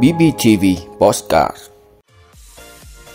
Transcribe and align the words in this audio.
BBTV 0.00 0.64
Postcard 0.98 1.56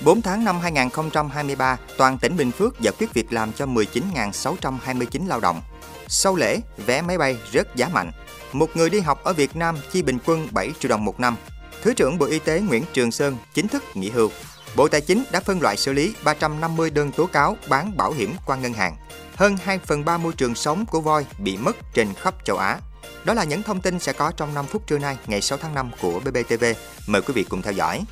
4 0.01 0.21
tháng 0.21 0.45
năm 0.45 0.59
2023, 0.59 1.77
toàn 1.97 2.17
tỉnh 2.17 2.37
Bình 2.37 2.51
Phước 2.51 2.79
giải 2.79 2.93
quyết 2.99 3.13
việc 3.13 3.33
làm 3.33 3.53
cho 3.53 3.65
19.629 3.65 5.27
lao 5.27 5.39
động. 5.39 5.61
Sau 6.07 6.35
lễ, 6.35 6.59
vé 6.85 7.01
máy 7.01 7.17
bay 7.17 7.37
rớt 7.53 7.75
giá 7.75 7.87
mạnh. 7.87 8.11
Một 8.53 8.69
người 8.75 8.89
đi 8.89 8.99
học 8.99 9.23
ở 9.23 9.33
Việt 9.33 9.55
Nam 9.55 9.77
chi 9.91 10.01
bình 10.01 10.17
quân 10.25 10.47
7 10.51 10.71
triệu 10.79 10.89
đồng 10.89 11.05
một 11.05 11.19
năm. 11.19 11.35
Thứ 11.81 11.93
trưởng 11.93 12.17
Bộ 12.17 12.25
Y 12.25 12.39
tế 12.39 12.59
Nguyễn 12.59 12.83
Trường 12.93 13.11
Sơn 13.11 13.37
chính 13.53 13.67
thức 13.67 13.83
nghỉ 13.93 14.09
hưu. 14.09 14.29
Bộ 14.75 14.87
Tài 14.87 15.01
chính 15.01 15.23
đã 15.31 15.39
phân 15.39 15.61
loại 15.61 15.77
xử 15.77 15.93
lý 15.93 16.15
350 16.23 16.89
đơn 16.89 17.11
tố 17.11 17.25
cáo 17.25 17.57
bán 17.69 17.97
bảo 17.97 18.11
hiểm 18.11 18.35
qua 18.45 18.57
ngân 18.57 18.73
hàng. 18.73 18.95
Hơn 19.35 19.57
2 19.63 19.79
phần 19.79 20.05
3 20.05 20.17
môi 20.17 20.33
trường 20.33 20.55
sống 20.55 20.85
của 20.85 21.01
voi 21.01 21.25
bị 21.37 21.57
mất 21.57 21.75
trên 21.93 22.07
khắp 22.13 22.35
châu 22.45 22.57
Á. 22.57 22.79
Đó 23.27 23.33
là 23.33 23.43
những 23.43 23.63
thông 23.63 23.81
tin 23.81 23.99
sẽ 23.99 24.13
có 24.13 24.31
trong 24.31 24.53
5 24.53 24.65
phút 24.65 24.87
trưa 24.87 24.97
nay, 24.97 25.17
ngày 25.27 25.41
6 25.41 25.57
tháng 25.57 25.75
5 25.75 25.91
của 26.01 26.19
BBTV. 26.19 26.65
Mời 27.07 27.21
quý 27.21 27.33
vị 27.33 27.43
cùng 27.43 27.61
theo 27.61 27.73
dõi. 27.73 28.03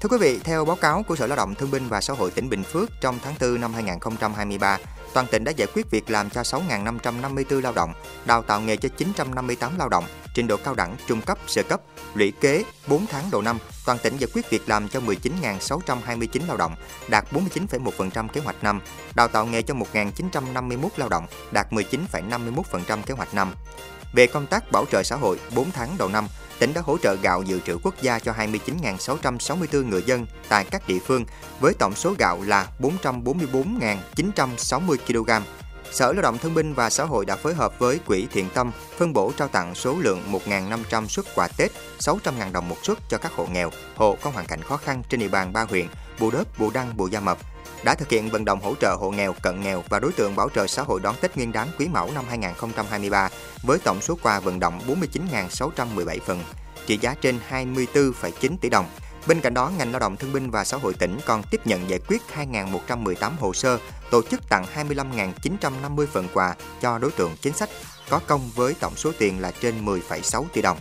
Thưa 0.00 0.08
quý 0.08 0.18
vị, 0.20 0.38
theo 0.44 0.64
báo 0.64 0.76
cáo 0.76 1.02
của 1.02 1.16
Sở 1.16 1.26
Lao 1.26 1.36
động 1.36 1.54
Thương 1.54 1.70
binh 1.70 1.88
và 1.88 2.00
Xã 2.00 2.14
hội 2.14 2.30
tỉnh 2.30 2.48
Bình 2.48 2.62
Phước 2.62 2.90
trong 3.00 3.18
tháng 3.24 3.34
4 3.40 3.60
năm 3.60 3.74
2023, 3.74 4.78
toàn 5.14 5.26
tỉnh 5.26 5.44
đã 5.44 5.52
giải 5.52 5.68
quyết 5.74 5.90
việc 5.90 6.10
làm 6.10 6.30
cho 6.30 6.42
6.554 6.42 7.60
lao 7.60 7.72
động, 7.72 7.92
đào 8.24 8.42
tạo 8.42 8.60
nghề 8.60 8.76
cho 8.76 8.88
958 8.96 9.78
lao 9.78 9.88
động, 9.88 10.04
trình 10.34 10.46
độ 10.46 10.56
cao 10.56 10.74
đẳng, 10.74 10.96
trung 11.06 11.20
cấp, 11.20 11.38
sơ 11.46 11.62
cấp, 11.62 11.80
lũy 12.14 12.32
kế 12.40 12.64
4 12.86 13.06
tháng 13.06 13.30
đầu 13.30 13.42
năm, 13.42 13.58
toàn 13.86 13.98
tỉnh 13.98 14.16
giải 14.16 14.30
quyết 14.34 14.50
việc 14.50 14.68
làm 14.68 14.88
cho 14.88 15.00
19.629 15.00 16.46
lao 16.48 16.56
động, 16.56 16.76
đạt 17.08 17.32
49,1% 17.32 18.28
kế 18.28 18.40
hoạch 18.40 18.64
năm, 18.64 18.80
đào 19.14 19.28
tạo 19.28 19.46
nghề 19.46 19.62
cho 19.62 19.74
1.951 19.92 20.88
lao 20.96 21.08
động, 21.08 21.26
đạt 21.50 21.72
19,51% 21.72 23.02
kế 23.02 23.14
hoạch 23.14 23.34
năm. 23.34 23.54
Về 24.14 24.26
công 24.26 24.46
tác 24.46 24.72
bảo 24.72 24.84
trợ 24.90 25.02
xã 25.02 25.16
hội 25.16 25.38
4 25.54 25.70
tháng 25.70 25.98
đầu 25.98 26.08
năm, 26.08 26.28
tỉnh 26.58 26.74
đã 26.74 26.80
hỗ 26.84 26.98
trợ 26.98 27.14
gạo 27.14 27.42
dự 27.42 27.60
trữ 27.60 27.78
quốc 27.82 27.94
gia 28.02 28.18
cho 28.18 28.32
29.664 28.32 29.88
người 29.88 30.02
dân 30.06 30.26
tại 30.48 30.64
các 30.70 30.88
địa 30.88 30.98
phương 30.98 31.24
với 31.60 31.74
tổng 31.74 31.94
số 31.94 32.14
gạo 32.18 32.42
là 32.46 32.66
444.960 32.80 34.96
kg. 35.06 35.30
Sở 35.92 36.12
Lao 36.12 36.22
động 36.22 36.38
Thương 36.38 36.54
binh 36.54 36.74
và 36.74 36.90
Xã 36.90 37.04
hội 37.04 37.26
đã 37.26 37.36
phối 37.36 37.54
hợp 37.54 37.78
với 37.78 37.98
Quỹ 38.06 38.26
Thiện 38.32 38.48
Tâm 38.54 38.70
phân 38.98 39.12
bổ 39.12 39.32
trao 39.36 39.48
tặng 39.48 39.74
số 39.74 39.96
lượng 40.00 40.22
1.500 40.46 41.06
suất 41.06 41.24
quà 41.34 41.48
Tết, 41.48 41.72
600.000 41.98 42.52
đồng 42.52 42.68
một 42.68 42.76
suất 42.82 42.98
cho 43.08 43.18
các 43.18 43.32
hộ 43.32 43.46
nghèo, 43.46 43.70
hộ 43.96 44.16
có 44.22 44.30
hoàn 44.30 44.46
cảnh 44.46 44.62
khó 44.62 44.76
khăn 44.76 45.02
trên 45.08 45.20
địa 45.20 45.28
bàn 45.28 45.52
ba 45.52 45.62
huyện 45.62 45.86
Bù 46.18 46.30
Đớp, 46.30 46.58
Bù 46.58 46.70
Đăng, 46.70 46.96
Bù 46.96 47.06
Gia 47.06 47.20
Mập, 47.20 47.38
đã 47.84 47.94
thực 47.94 48.08
hiện 48.08 48.30
vận 48.30 48.44
động 48.44 48.60
hỗ 48.60 48.74
trợ 48.74 48.96
hộ 49.00 49.10
nghèo, 49.10 49.34
cận 49.42 49.60
nghèo 49.60 49.82
và 49.88 50.00
đối 50.00 50.12
tượng 50.12 50.36
bảo 50.36 50.48
trợ 50.48 50.66
xã 50.66 50.82
hội 50.82 51.00
đón 51.00 51.14
Tết 51.20 51.36
Nguyên 51.36 51.52
đán 51.52 51.68
Quý 51.78 51.88
Mão 51.88 52.10
năm 52.14 52.24
2023 52.28 53.28
với 53.62 53.78
tổng 53.78 54.00
số 54.00 54.18
quà 54.22 54.40
vận 54.40 54.60
động 54.60 54.80
49.617 54.86 56.18
phần, 56.26 56.42
trị 56.86 56.98
giá 57.00 57.14
trên 57.20 57.38
24,9 57.50 58.56
tỷ 58.60 58.68
đồng. 58.68 58.86
Bên 59.26 59.40
cạnh 59.40 59.54
đó, 59.54 59.70
ngành 59.78 59.90
lao 59.90 60.00
động 60.00 60.16
thương 60.16 60.32
binh 60.32 60.50
và 60.50 60.64
xã 60.64 60.76
hội 60.76 60.94
tỉnh 60.98 61.18
còn 61.26 61.42
tiếp 61.50 61.60
nhận 61.64 61.90
giải 61.90 61.98
quyết 62.08 62.22
2.118 62.34 63.30
hồ 63.40 63.52
sơ, 63.52 63.78
tổ 64.10 64.22
chức 64.22 64.48
tặng 64.48 64.64
25.950 64.74 66.06
phần 66.12 66.28
quà 66.34 66.54
cho 66.80 66.98
đối 66.98 67.10
tượng 67.10 67.36
chính 67.40 67.52
sách 67.52 67.68
có 68.10 68.20
công 68.26 68.50
với 68.54 68.74
tổng 68.80 68.96
số 68.96 69.12
tiền 69.18 69.40
là 69.40 69.52
trên 69.60 69.84
10,6 69.84 70.44
tỷ 70.52 70.62
đồng. 70.62 70.78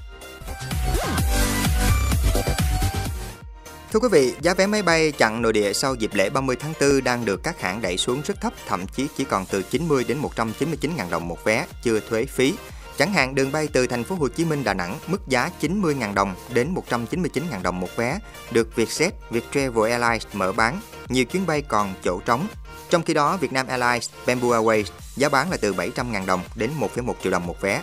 Thưa 3.93 3.99
quý 3.99 4.07
vị, 4.11 4.33
giá 4.41 4.53
vé 4.53 4.67
máy 4.67 4.81
bay 4.81 5.11
chặn 5.11 5.41
nội 5.41 5.53
địa 5.53 5.73
sau 5.73 5.95
dịp 5.95 6.13
lễ 6.13 6.29
30 6.29 6.55
tháng 6.55 6.73
4 6.81 7.03
đang 7.03 7.25
được 7.25 7.43
các 7.43 7.61
hãng 7.61 7.81
đẩy 7.81 7.97
xuống 7.97 8.21
rất 8.25 8.41
thấp, 8.41 8.53
thậm 8.67 8.87
chí 8.87 9.07
chỉ 9.17 9.23
còn 9.23 9.45
từ 9.51 9.63
90 9.63 10.05
đến 10.07 10.17
199 10.17 10.91
000 10.97 11.09
đồng 11.09 11.27
một 11.27 11.43
vé, 11.43 11.65
chưa 11.83 11.99
thuế 11.99 12.25
phí. 12.25 12.53
Chẳng 12.97 13.13
hạn 13.13 13.35
đường 13.35 13.51
bay 13.51 13.67
từ 13.73 13.87
thành 13.87 14.03
phố 14.03 14.15
Hồ 14.15 14.27
Chí 14.27 14.45
Minh 14.45 14.63
Đà 14.63 14.73
Nẵng 14.73 14.99
mức 15.07 15.27
giá 15.27 15.49
90.000 15.61 16.13
đồng 16.13 16.35
đến 16.53 16.73
199.000 16.89 17.61
đồng 17.63 17.79
một 17.79 17.95
vé, 17.95 18.19
được 18.51 18.69
Vietjet, 18.75 19.11
Viettravel 19.29 19.91
Airlines 19.91 20.27
mở 20.33 20.51
bán, 20.51 20.81
nhiều 21.09 21.25
chuyến 21.25 21.45
bay 21.45 21.61
còn 21.61 21.93
chỗ 22.03 22.19
trống. 22.25 22.47
Trong 22.89 23.03
khi 23.03 23.13
đó, 23.13 23.37
Vietnam 23.37 23.67
Airlines, 23.67 24.09
Bamboo 24.27 24.47
Airways 24.47 24.85
giá 25.15 25.29
bán 25.29 25.51
là 25.51 25.57
từ 25.61 25.73
700.000 25.73 26.25
đồng 26.25 26.41
đến 26.55 26.69
1,1 26.79 27.13
triệu 27.23 27.31
đồng 27.31 27.47
một 27.47 27.61
vé. 27.61 27.81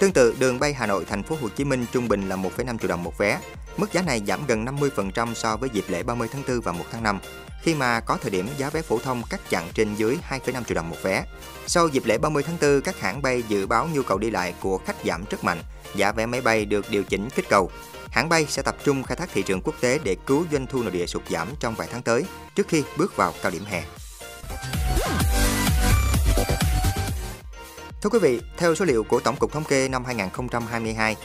Tương 0.00 0.12
tự, 0.12 0.34
đường 0.38 0.58
bay 0.58 0.72
Hà 0.72 0.86
Nội 0.86 1.04
thành 1.04 1.22
phố 1.22 1.36
Hồ 1.40 1.48
Chí 1.48 1.64
Minh 1.64 1.86
trung 1.92 2.08
bình 2.08 2.28
là 2.28 2.36
1,5 2.36 2.78
triệu 2.78 2.88
đồng 2.88 3.04
một 3.04 3.18
vé. 3.18 3.40
Mức 3.76 3.92
giá 3.92 4.02
này 4.02 4.22
giảm 4.26 4.46
gần 4.46 4.64
50% 4.64 5.34
so 5.34 5.56
với 5.56 5.70
dịp 5.72 5.84
lễ 5.88 6.02
30 6.02 6.28
tháng 6.32 6.42
4 6.48 6.60
và 6.60 6.72
1 6.72 6.84
tháng 6.92 7.02
5, 7.02 7.18
khi 7.62 7.74
mà 7.74 8.00
có 8.00 8.18
thời 8.22 8.30
điểm 8.30 8.48
giá 8.56 8.70
vé 8.70 8.82
phổ 8.82 8.98
thông 8.98 9.22
cắt 9.30 9.40
chặn 9.50 9.68
trên 9.74 9.94
dưới 9.94 10.18
2,5 10.30 10.64
triệu 10.64 10.74
đồng 10.74 10.90
một 10.90 10.96
vé. 11.02 11.24
Sau 11.66 11.88
dịp 11.88 12.02
lễ 12.06 12.18
30 12.18 12.42
tháng 12.42 12.56
4, 12.60 12.80
các 12.80 13.00
hãng 13.00 13.22
bay 13.22 13.42
dự 13.48 13.66
báo 13.66 13.88
nhu 13.92 14.02
cầu 14.02 14.18
đi 14.18 14.30
lại 14.30 14.54
của 14.60 14.78
khách 14.78 14.96
giảm 15.04 15.24
rất 15.30 15.44
mạnh, 15.44 15.58
giá 15.94 16.12
vé 16.12 16.26
máy 16.26 16.40
bay 16.40 16.64
được 16.64 16.90
điều 16.90 17.02
chỉnh 17.04 17.28
kích 17.30 17.48
cầu. 17.48 17.70
Hãng 18.10 18.28
bay 18.28 18.46
sẽ 18.48 18.62
tập 18.62 18.76
trung 18.84 19.02
khai 19.02 19.16
thác 19.16 19.28
thị 19.34 19.42
trường 19.42 19.60
quốc 19.64 19.74
tế 19.80 19.98
để 20.04 20.16
cứu 20.26 20.44
doanh 20.52 20.66
thu 20.66 20.82
nội 20.82 20.90
địa 20.90 21.06
sụt 21.06 21.22
giảm 21.30 21.48
trong 21.60 21.74
vài 21.74 21.88
tháng 21.92 22.02
tới, 22.02 22.24
trước 22.54 22.68
khi 22.68 22.82
bước 22.96 23.16
vào 23.16 23.34
cao 23.42 23.52
điểm 23.52 23.64
hè. 23.64 23.82
Thưa 28.02 28.10
quý 28.10 28.18
vị, 28.18 28.40
theo 28.56 28.74
số 28.74 28.84
liệu 28.84 29.04
của 29.04 29.20
Tổng 29.20 29.36
cục 29.36 29.52
Thống 29.52 29.64
kê 29.64 29.88
năm 29.88 30.04
2022, 30.04 31.16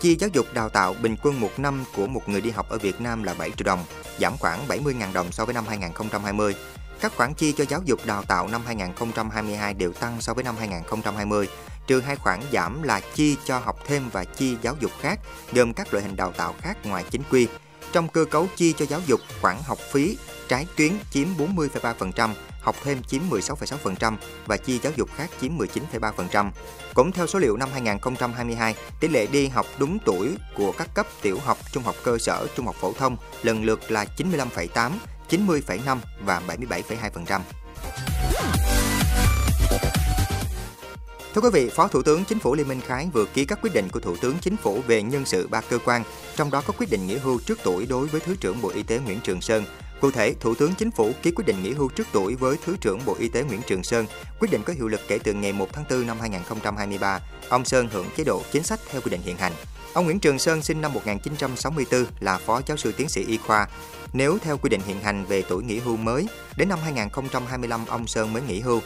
chi 0.00 0.16
giáo 0.20 0.30
dục 0.32 0.46
đào 0.54 0.68
tạo 0.68 0.94
bình 1.02 1.16
quân 1.22 1.40
một 1.40 1.50
năm 1.58 1.84
của 1.96 2.06
một 2.06 2.28
người 2.28 2.40
đi 2.40 2.50
học 2.50 2.68
ở 2.68 2.78
Việt 2.78 3.00
Nam 3.00 3.22
là 3.22 3.34
7 3.34 3.50
triệu 3.50 3.64
đồng, 3.64 3.84
giảm 4.18 4.36
khoảng 4.38 4.68
70.000 4.68 5.12
đồng 5.12 5.32
so 5.32 5.44
với 5.44 5.54
năm 5.54 5.64
2020. 5.68 6.54
Các 7.00 7.12
khoản 7.16 7.34
chi 7.34 7.52
cho 7.52 7.64
giáo 7.68 7.82
dục 7.84 8.00
đào 8.06 8.22
tạo 8.22 8.48
năm 8.48 8.62
2022 8.66 9.74
đều 9.74 9.92
tăng 9.92 10.20
so 10.20 10.34
với 10.34 10.44
năm 10.44 10.56
2020, 10.58 11.48
trừ 11.86 12.00
hai 12.00 12.16
khoản 12.16 12.40
giảm 12.52 12.82
là 12.82 13.00
chi 13.14 13.36
cho 13.44 13.58
học 13.58 13.76
thêm 13.86 14.02
và 14.12 14.24
chi 14.24 14.56
giáo 14.62 14.76
dục 14.80 14.92
khác, 15.00 15.20
gồm 15.52 15.72
các 15.72 15.92
loại 15.92 16.04
hình 16.04 16.16
đào 16.16 16.32
tạo 16.32 16.54
khác 16.60 16.76
ngoài 16.86 17.04
chính 17.10 17.22
quy. 17.30 17.48
Trong 17.92 18.08
cơ 18.08 18.24
cấu 18.24 18.48
chi 18.56 18.74
cho 18.78 18.84
giáo 18.84 19.00
dục, 19.06 19.20
khoản 19.40 19.56
học 19.66 19.78
phí 19.92 20.18
trái 20.48 20.66
tuyến 20.76 20.92
chiếm 21.10 21.28
40,3%, 21.38 22.30
học 22.66 22.76
thêm 22.82 23.02
chiếm 23.02 23.22
16,6% 23.30 24.16
và 24.46 24.56
chi 24.56 24.80
giáo 24.82 24.92
dục 24.96 25.08
khác 25.16 25.30
chiếm 25.40 25.58
19,3%. 25.58 26.50
Cũng 26.94 27.12
theo 27.12 27.26
số 27.26 27.38
liệu 27.38 27.56
năm 27.56 27.68
2022, 27.72 28.74
tỷ 29.00 29.08
lệ 29.08 29.26
đi 29.26 29.48
học 29.48 29.66
đúng 29.78 29.98
tuổi 30.04 30.36
của 30.56 30.72
các 30.72 30.94
cấp 30.94 31.06
tiểu 31.22 31.38
học, 31.44 31.58
trung 31.72 31.82
học 31.82 31.94
cơ 32.04 32.18
sở, 32.18 32.46
trung 32.56 32.66
học 32.66 32.76
phổ 32.80 32.92
thông 32.92 33.16
lần 33.42 33.64
lượt 33.64 33.90
là 33.90 34.04
95,8, 34.16 34.90
90,5 35.30 35.98
và 36.24 36.42
77,2%. 36.46 37.40
Thưa 41.34 41.42
quý 41.42 41.50
vị, 41.52 41.70
Phó 41.74 41.88
Thủ 41.88 42.02
tướng 42.02 42.24
Chính 42.24 42.38
phủ 42.38 42.54
Lê 42.54 42.64
Minh 42.64 42.80
Khái 42.80 43.08
vừa 43.12 43.24
ký 43.24 43.44
các 43.44 43.58
quyết 43.62 43.74
định 43.74 43.88
của 43.92 44.00
Thủ 44.00 44.16
tướng 44.16 44.36
Chính 44.40 44.56
phủ 44.56 44.82
về 44.86 45.02
nhân 45.02 45.24
sự 45.24 45.48
ba 45.48 45.60
cơ 45.60 45.78
quan, 45.84 46.02
trong 46.36 46.50
đó 46.50 46.62
có 46.66 46.74
quyết 46.78 46.90
định 46.90 47.06
nghỉ 47.06 47.16
hưu 47.16 47.40
trước 47.40 47.58
tuổi 47.64 47.86
đối 47.86 48.06
với 48.06 48.20
Thứ 48.20 48.36
trưởng 48.40 48.62
Bộ 48.62 48.68
Y 48.68 48.82
tế 48.82 48.98
Nguyễn 48.98 49.20
Trường 49.20 49.40
Sơn, 49.40 49.64
Cụ 50.00 50.10
thể, 50.10 50.34
Thủ 50.40 50.54
tướng 50.54 50.74
Chính 50.74 50.90
phủ 50.90 51.12
ký 51.22 51.30
quyết 51.30 51.44
định 51.46 51.62
nghỉ 51.62 51.72
hưu 51.72 51.88
trước 51.88 52.06
tuổi 52.12 52.34
với 52.34 52.56
Thứ 52.64 52.76
trưởng 52.80 53.04
Bộ 53.04 53.16
Y 53.18 53.28
tế 53.28 53.42
Nguyễn 53.42 53.60
Trường 53.66 53.82
Sơn, 53.82 54.06
quyết 54.40 54.50
định 54.50 54.62
có 54.62 54.72
hiệu 54.72 54.88
lực 54.88 55.00
kể 55.08 55.18
từ 55.18 55.32
ngày 55.32 55.52
1 55.52 55.68
tháng 55.72 55.84
4 55.90 56.06
năm 56.06 56.20
2023. 56.20 57.20
Ông 57.48 57.64
Sơn 57.64 57.88
hưởng 57.92 58.06
chế 58.16 58.24
độ 58.24 58.42
chính 58.52 58.62
sách 58.62 58.80
theo 58.90 59.00
quy 59.00 59.10
định 59.10 59.20
hiện 59.24 59.36
hành. 59.36 59.52
Ông 59.92 60.04
Nguyễn 60.04 60.20
Trường 60.20 60.38
Sơn 60.38 60.62
sinh 60.62 60.80
năm 60.80 60.92
1964 60.92 62.04
là 62.20 62.38
phó 62.38 62.60
giáo 62.66 62.76
sư 62.76 62.92
tiến 62.92 63.08
sĩ 63.08 63.24
y 63.24 63.36
khoa. 63.36 63.68
Nếu 64.12 64.38
theo 64.38 64.58
quy 64.58 64.68
định 64.68 64.80
hiện 64.86 65.00
hành 65.00 65.24
về 65.24 65.42
tuổi 65.48 65.64
nghỉ 65.64 65.78
hưu 65.78 65.96
mới, 65.96 66.28
đến 66.56 66.68
năm 66.68 66.78
2025 66.82 67.80
ông 67.86 68.06
Sơn 68.06 68.32
mới 68.32 68.42
nghỉ 68.42 68.60
hưu. 68.60 68.80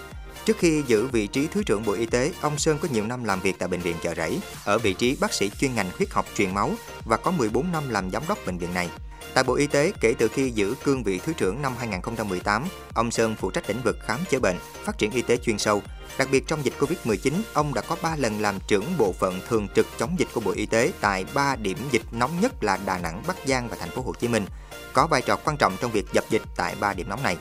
Trước 0.45 0.59
khi 0.59 0.83
giữ 0.87 1.07
vị 1.07 1.27
trí 1.27 1.47
Thứ 1.47 1.63
trưởng 1.63 1.85
Bộ 1.85 1.93
Y 1.93 2.07
tế, 2.07 2.33
ông 2.41 2.59
Sơn 2.59 2.79
có 2.83 2.89
nhiều 2.93 3.07
năm 3.07 3.25
làm 3.25 3.41
việc 3.41 3.59
tại 3.59 3.69
Bệnh 3.69 3.81
viện 3.81 3.97
Chợ 4.03 4.15
Rẫy, 4.15 4.41
ở 4.65 4.79
vị 4.79 4.95
trí 4.95 5.17
bác 5.21 5.33
sĩ 5.33 5.51
chuyên 5.61 5.75
ngành 5.75 5.91
huyết 5.99 6.11
học 6.11 6.27
truyền 6.37 6.55
máu 6.55 6.71
và 7.05 7.17
có 7.17 7.31
14 7.31 7.73
năm 7.73 7.89
làm 7.89 8.11
giám 8.11 8.23
đốc 8.29 8.39
bệnh 8.47 8.59
viện 8.59 8.75
này. 8.75 8.89
Tại 9.35 9.45
Bộ 9.45 9.55
Y 9.55 9.67
tế, 9.67 9.93
kể 10.01 10.15
từ 10.19 10.29
khi 10.29 10.51
giữ 10.51 10.75
cương 10.85 11.03
vị 11.03 11.21
Thứ 11.25 11.33
trưởng 11.37 11.63
năm 11.63 11.73
2018, 11.79 12.65
ông 12.95 13.11
Sơn 13.11 13.35
phụ 13.39 13.51
trách 13.51 13.69
lĩnh 13.69 13.83
vực 13.85 13.97
khám 14.01 14.21
chữa 14.31 14.41
bệnh, 14.41 14.57
phát 14.85 14.99
triển 14.99 15.11
y 15.11 15.23
tế 15.23 15.37
chuyên 15.37 15.59
sâu. 15.59 15.83
Đặc 16.19 16.29
biệt 16.31 16.47
trong 16.47 16.65
dịch 16.65 16.75
Covid-19, 16.79 17.33
ông 17.53 17.75
đã 17.75 17.83
có 17.83 17.97
3 18.03 18.17
lần 18.17 18.41
làm 18.41 18.59
trưởng 18.69 18.85
bộ 18.99 19.13
phận 19.13 19.41
thường 19.49 19.69
trực 19.77 19.87
chống 19.99 20.19
dịch 20.19 20.29
của 20.35 20.41
Bộ 20.41 20.51
Y 20.51 20.67
tế 20.67 20.93
tại 21.01 21.25
3 21.35 21.57
điểm 21.57 21.79
dịch 21.91 22.03
nóng 22.13 22.41
nhất 22.41 22.65
là 22.65 22.79
Đà 22.87 22.99
Nẵng, 22.99 23.23
Bắc 23.27 23.37
Giang 23.47 23.69
và 23.69 23.77
thành 23.81 23.91
phố 23.91 24.03
Hồ 24.03 24.13
Chí 24.21 24.29
Minh, 24.29 24.47
có 24.93 25.07
vai 25.07 25.23
trò 25.23 25.37
quan 25.37 25.57
trọng 25.57 25.77
trong 25.81 25.91
việc 25.91 26.07
dập 26.13 26.25
dịch 26.31 26.43
tại 26.57 26.75
3 26.81 26.93
điểm 26.93 27.09
nóng 27.09 27.23
này. 27.23 27.37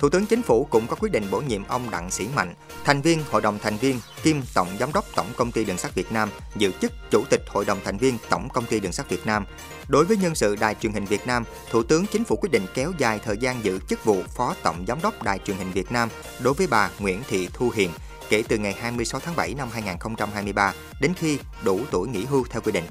Thủ 0.00 0.08
tướng 0.08 0.26
Chính 0.26 0.42
phủ 0.42 0.66
cũng 0.70 0.86
có 0.86 0.96
quyết 1.00 1.12
định 1.12 1.30
bổ 1.30 1.40
nhiệm 1.40 1.64
ông 1.64 1.90
Đặng 1.90 2.10
Sĩ 2.10 2.28
Mạnh, 2.34 2.54
thành 2.84 3.00
viên 3.00 3.22
Hội 3.30 3.42
đồng 3.42 3.58
thành 3.58 3.76
viên 3.76 4.00
kiêm 4.22 4.36
Tổng 4.54 4.68
Giám 4.80 4.92
đốc 4.92 5.04
Tổng 5.14 5.26
Công 5.36 5.52
ty 5.52 5.64
Đường 5.64 5.78
sắt 5.78 5.94
Việt 5.94 6.12
Nam, 6.12 6.30
giữ 6.56 6.72
chức 6.80 6.92
Chủ 7.10 7.24
tịch 7.30 7.42
Hội 7.48 7.64
đồng 7.64 7.78
thành 7.84 7.98
viên 7.98 8.18
Tổng 8.30 8.48
Công 8.48 8.66
ty 8.66 8.80
Đường 8.80 8.92
sắt 8.92 9.08
Việt 9.08 9.26
Nam. 9.26 9.44
Đối 9.88 10.04
với 10.04 10.16
nhân 10.16 10.34
sự 10.34 10.56
Đài 10.56 10.74
truyền 10.74 10.92
hình 10.92 11.04
Việt 11.04 11.26
Nam, 11.26 11.44
Thủ 11.70 11.82
tướng 11.82 12.06
Chính 12.06 12.24
phủ 12.24 12.36
quyết 12.36 12.50
định 12.52 12.66
kéo 12.74 12.92
dài 12.98 13.20
thời 13.24 13.36
gian 13.36 13.64
giữ 13.64 13.78
chức 13.88 14.04
vụ 14.04 14.22
Phó 14.36 14.54
Tổng 14.62 14.84
Giám 14.88 15.02
đốc 15.02 15.22
Đài 15.22 15.38
truyền 15.38 15.56
hình 15.56 15.72
Việt 15.72 15.92
Nam 15.92 16.08
đối 16.40 16.54
với 16.54 16.66
bà 16.66 16.90
Nguyễn 16.98 17.22
Thị 17.28 17.48
Thu 17.52 17.70
Hiền 17.74 17.90
kể 18.28 18.42
từ 18.48 18.58
ngày 18.58 18.72
26 18.80 19.20
tháng 19.20 19.36
7 19.36 19.54
năm 19.54 19.68
2023 19.72 20.72
đến 21.00 21.12
khi 21.14 21.38
đủ 21.64 21.80
tuổi 21.90 22.08
nghỉ 22.08 22.24
hưu 22.24 22.44
theo 22.50 22.60
quy 22.60 22.72
định. 22.72 22.84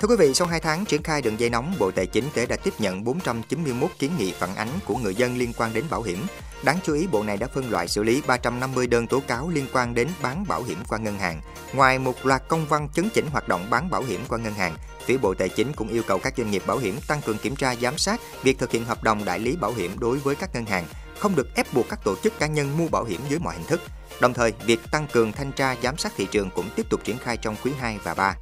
Thưa 0.00 0.08
quý 0.08 0.16
vị, 0.18 0.34
sau 0.34 0.48
2 0.48 0.60
tháng 0.60 0.84
triển 0.84 1.02
khai 1.02 1.22
đường 1.22 1.40
dây 1.40 1.50
nóng, 1.50 1.74
Bộ 1.78 1.90
Tài 1.90 2.06
chính 2.06 2.24
kể 2.34 2.46
đã 2.46 2.56
tiếp 2.56 2.74
nhận 2.78 3.04
491 3.04 3.90
kiến 3.98 4.10
nghị 4.18 4.32
phản 4.32 4.56
ánh 4.56 4.68
của 4.84 4.96
người 4.96 5.14
dân 5.14 5.38
liên 5.38 5.52
quan 5.56 5.72
đến 5.74 5.84
bảo 5.90 6.02
hiểm. 6.02 6.26
Đáng 6.62 6.78
chú 6.84 6.94
ý, 6.94 7.06
bộ 7.06 7.22
này 7.22 7.36
đã 7.36 7.46
phân 7.46 7.70
loại 7.70 7.88
xử 7.88 8.02
lý 8.02 8.22
350 8.26 8.86
đơn 8.86 9.06
tố 9.06 9.20
cáo 9.20 9.48
liên 9.48 9.66
quan 9.72 9.94
đến 9.94 10.08
bán 10.22 10.44
bảo 10.48 10.62
hiểm 10.62 10.78
qua 10.88 10.98
ngân 10.98 11.18
hàng. 11.18 11.40
Ngoài 11.72 11.98
một 11.98 12.26
loạt 12.26 12.42
công 12.48 12.66
văn 12.66 12.88
chấn 12.94 13.08
chỉnh 13.14 13.26
hoạt 13.32 13.48
động 13.48 13.70
bán 13.70 13.90
bảo 13.90 14.02
hiểm 14.02 14.20
qua 14.28 14.38
ngân 14.38 14.54
hàng, 14.54 14.76
phía 15.04 15.16
Bộ 15.16 15.34
Tài 15.34 15.48
chính 15.48 15.72
cũng 15.72 15.88
yêu 15.88 16.02
cầu 16.06 16.18
các 16.18 16.34
doanh 16.36 16.50
nghiệp 16.50 16.62
bảo 16.66 16.78
hiểm 16.78 16.96
tăng 17.08 17.22
cường 17.22 17.38
kiểm 17.38 17.56
tra 17.56 17.74
giám 17.76 17.98
sát 17.98 18.20
việc 18.42 18.58
thực 18.58 18.70
hiện 18.70 18.84
hợp 18.84 19.02
đồng 19.02 19.24
đại 19.24 19.38
lý 19.38 19.56
bảo 19.56 19.72
hiểm 19.72 19.98
đối 19.98 20.18
với 20.18 20.34
các 20.34 20.54
ngân 20.54 20.66
hàng, 20.66 20.84
không 21.18 21.36
được 21.36 21.54
ép 21.54 21.72
buộc 21.72 21.88
các 21.88 22.04
tổ 22.04 22.16
chức 22.22 22.38
cá 22.38 22.46
nhân 22.46 22.78
mua 22.78 22.88
bảo 22.88 23.04
hiểm 23.04 23.20
dưới 23.28 23.38
mọi 23.38 23.54
hình 23.54 23.66
thức. 23.66 23.80
Đồng 24.20 24.34
thời, 24.34 24.52
việc 24.66 24.80
tăng 24.90 25.06
cường 25.12 25.32
thanh 25.32 25.52
tra 25.52 25.76
giám 25.82 25.98
sát 25.98 26.12
thị 26.16 26.26
trường 26.30 26.50
cũng 26.50 26.70
tiếp 26.76 26.86
tục 26.90 27.00
triển 27.04 27.18
khai 27.18 27.36
trong 27.36 27.56
quý 27.64 27.72
2 27.78 27.98
và 28.04 28.14
3. 28.14 28.36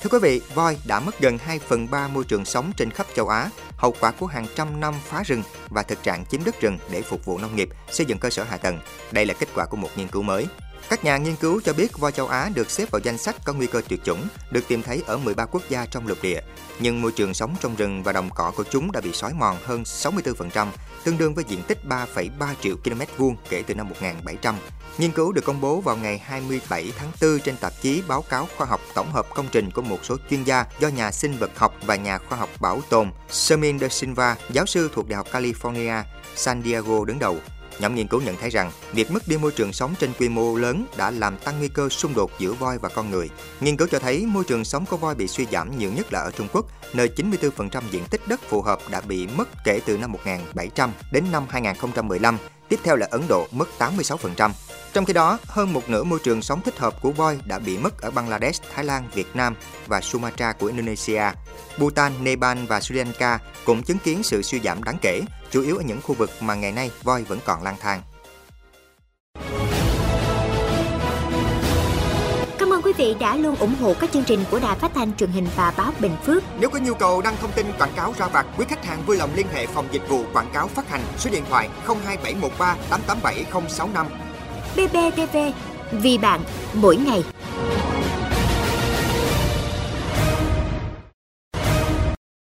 Thưa 0.00 0.10
quý 0.10 0.18
vị, 0.22 0.40
voi 0.54 0.76
đã 0.84 1.00
mất 1.00 1.20
gần 1.20 1.38
2 1.38 1.58
phần 1.58 1.90
3 1.90 2.08
môi 2.08 2.24
trường 2.24 2.44
sống 2.44 2.72
trên 2.76 2.90
khắp 2.90 3.06
châu 3.14 3.28
Á, 3.28 3.50
hậu 3.76 3.94
quả 4.00 4.10
của 4.10 4.26
hàng 4.26 4.46
trăm 4.54 4.80
năm 4.80 4.94
phá 5.04 5.22
rừng 5.22 5.42
và 5.68 5.82
thực 5.82 6.02
trạng 6.02 6.26
chiếm 6.26 6.44
đất 6.44 6.60
rừng 6.60 6.78
để 6.90 7.02
phục 7.02 7.24
vụ 7.24 7.38
nông 7.38 7.56
nghiệp, 7.56 7.68
xây 7.90 8.06
dựng 8.06 8.18
cơ 8.18 8.30
sở 8.30 8.44
hạ 8.44 8.56
tầng. 8.56 8.78
Đây 9.12 9.26
là 9.26 9.34
kết 9.34 9.48
quả 9.54 9.66
của 9.66 9.76
một 9.76 9.88
nghiên 9.96 10.08
cứu 10.08 10.22
mới. 10.22 10.46
Các 10.88 11.04
nhà 11.04 11.16
nghiên 11.16 11.36
cứu 11.36 11.60
cho 11.64 11.72
biết 11.72 11.98
voi 11.98 12.12
châu 12.12 12.28
Á 12.28 12.50
được 12.54 12.70
xếp 12.70 12.90
vào 12.90 13.00
danh 13.04 13.18
sách 13.18 13.36
có 13.44 13.52
nguy 13.52 13.66
cơ 13.66 13.82
tuyệt 13.88 14.00
chủng, 14.04 14.26
được 14.50 14.68
tìm 14.68 14.82
thấy 14.82 15.02
ở 15.06 15.18
13 15.18 15.46
quốc 15.46 15.62
gia 15.68 15.86
trong 15.86 16.06
lục 16.06 16.18
địa. 16.22 16.40
Nhưng 16.80 17.02
môi 17.02 17.12
trường 17.12 17.34
sống 17.34 17.54
trong 17.60 17.76
rừng 17.76 18.02
và 18.02 18.12
đồng 18.12 18.30
cỏ 18.34 18.52
của 18.56 18.64
chúng 18.70 18.92
đã 18.92 19.00
bị 19.00 19.12
xói 19.12 19.32
mòn 19.34 19.56
hơn 19.64 19.82
64%, 19.82 20.66
tương 21.04 21.18
đương 21.18 21.34
với 21.34 21.44
diện 21.48 21.62
tích 21.62 21.78
3,3 21.88 22.54
triệu 22.60 22.76
km 22.76 23.00
vuông 23.16 23.36
kể 23.48 23.62
từ 23.66 23.74
năm 23.74 23.88
1700. 23.88 24.54
Nghiên 24.98 25.12
cứu 25.12 25.32
được 25.32 25.44
công 25.44 25.60
bố 25.60 25.80
vào 25.80 25.96
ngày 25.96 26.18
27 26.18 26.92
tháng 26.98 27.10
4 27.20 27.40
trên 27.40 27.56
tạp 27.56 27.72
chí 27.80 28.02
Báo 28.08 28.22
cáo 28.22 28.48
khoa 28.56 28.66
học 28.66 28.80
tổng 28.94 29.12
hợp 29.12 29.26
công 29.34 29.46
trình 29.52 29.70
của 29.70 29.82
một 29.82 29.98
số 30.02 30.16
chuyên 30.30 30.44
gia 30.44 30.64
do 30.80 30.88
nhà 30.88 31.12
sinh 31.12 31.36
vật 31.38 31.50
học 31.56 31.74
và 31.86 31.96
nhà 31.96 32.18
khoa 32.18 32.38
học 32.38 32.48
bảo 32.60 32.80
tồn 32.88 33.10
Sermin 33.30 33.78
de 33.78 33.88
Silva, 33.88 34.36
giáo 34.50 34.66
sư 34.66 34.90
thuộc 34.94 35.08
Đại 35.08 35.16
học 35.16 35.26
California, 35.32 36.02
San 36.36 36.62
Diego 36.62 37.04
đứng 37.04 37.18
đầu. 37.18 37.38
Nhóm 37.80 37.94
nghiên 37.94 38.08
cứu 38.08 38.20
nhận 38.20 38.36
thấy 38.36 38.50
rằng 38.50 38.70
việc 38.92 39.10
mất 39.10 39.28
đi 39.28 39.36
môi 39.36 39.52
trường 39.52 39.72
sống 39.72 39.94
trên 39.98 40.12
quy 40.18 40.28
mô 40.28 40.56
lớn 40.56 40.86
đã 40.96 41.10
làm 41.10 41.38
tăng 41.38 41.58
nguy 41.58 41.68
cơ 41.68 41.88
xung 41.88 42.14
đột 42.14 42.30
giữa 42.38 42.52
voi 42.52 42.78
và 42.78 42.88
con 42.88 43.10
người. 43.10 43.30
Nghiên 43.60 43.76
cứu 43.76 43.88
cho 43.90 43.98
thấy 43.98 44.26
môi 44.26 44.44
trường 44.44 44.64
sống 44.64 44.86
của 44.86 44.96
voi 44.96 45.14
bị 45.14 45.28
suy 45.28 45.46
giảm 45.52 45.78
nhiều 45.78 45.92
nhất 45.92 46.12
là 46.12 46.20
ở 46.20 46.30
Trung 46.30 46.48
Quốc, 46.52 46.66
nơi 46.92 47.10
94% 47.16 47.82
diện 47.90 48.04
tích 48.10 48.20
đất 48.28 48.40
phù 48.48 48.62
hợp 48.62 48.78
đã 48.90 49.00
bị 49.00 49.26
mất 49.26 49.48
kể 49.64 49.80
từ 49.86 49.98
năm 49.98 50.12
1700 50.12 50.92
đến 51.12 51.24
năm 51.32 51.46
2015. 51.48 52.38
Tiếp 52.68 52.80
theo 52.84 52.96
là 52.96 53.08
Ấn 53.10 53.22
Độ 53.28 53.46
mất 53.52 53.68
86%. 53.78 54.50
Trong 54.92 55.04
khi 55.04 55.12
đó, 55.12 55.38
hơn 55.46 55.72
một 55.72 55.88
nửa 55.88 56.04
môi 56.04 56.18
trường 56.24 56.42
sống 56.42 56.60
thích 56.62 56.78
hợp 56.78 57.02
của 57.02 57.10
voi 57.10 57.38
đã 57.44 57.58
bị 57.58 57.78
mất 57.78 58.02
ở 58.02 58.10
Bangladesh, 58.10 58.62
Thái 58.74 58.84
Lan, 58.84 59.08
Việt 59.14 59.26
Nam 59.34 59.54
và 59.86 60.00
Sumatra 60.00 60.52
của 60.52 60.66
Indonesia. 60.66 61.22
Bhutan, 61.78 62.12
Nepal 62.22 62.58
và 62.68 62.80
Sri 62.80 62.94
Lanka 62.94 63.38
cũng 63.64 63.82
chứng 63.82 63.98
kiến 63.98 64.22
sự 64.22 64.42
suy 64.42 64.60
giảm 64.60 64.84
đáng 64.84 64.96
kể, 65.02 65.22
chủ 65.50 65.62
yếu 65.62 65.76
ở 65.76 65.82
những 65.82 66.00
khu 66.02 66.14
vực 66.14 66.30
mà 66.40 66.54
ngày 66.54 66.72
nay 66.72 66.90
voi 67.02 67.24
vẫn 67.24 67.38
còn 67.44 67.62
lang 67.62 67.76
thang. 67.80 68.02
Cảm 72.58 72.72
ơn 72.72 72.82
quý 72.82 72.92
vị 72.96 73.14
đã 73.20 73.36
luôn 73.36 73.56
ủng 73.56 73.74
hộ 73.80 73.94
các 74.00 74.12
chương 74.12 74.24
trình 74.24 74.44
của 74.50 74.58
Đài 74.58 74.78
Phát 74.78 74.90
thanh 74.94 75.16
truyền 75.16 75.30
hình 75.30 75.46
và 75.56 75.72
báo 75.76 75.92
Bình 76.00 76.16
Phước. 76.26 76.42
Nếu 76.60 76.70
có 76.70 76.78
nhu 76.78 76.94
cầu 76.94 77.22
đăng 77.22 77.36
thông 77.40 77.52
tin 77.52 77.66
quảng 77.78 77.92
cáo 77.96 78.14
ra 78.18 78.28
vặt, 78.28 78.46
quý 78.58 78.64
khách 78.68 78.84
hàng 78.84 79.02
vui 79.06 79.16
lòng 79.16 79.30
liên 79.34 79.46
hệ 79.52 79.66
phòng 79.66 79.88
dịch 79.92 80.08
vụ 80.08 80.24
quảng 80.32 80.50
cáo 80.52 80.68
phát 80.68 80.88
hành 80.88 81.02
số 81.18 81.30
điện 81.30 81.44
thoại 81.50 81.68
02713 81.86 82.76
887065. 82.90 84.06
BBTV, 84.76 85.36
vì 85.92 86.18
bạn, 86.18 86.40
mỗi 86.74 86.96
ngày. 86.96 87.24